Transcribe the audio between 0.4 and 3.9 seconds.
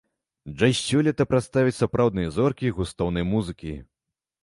Джаз сёлета прадставяць сапраўдныя зоркі густоўнай музыкі.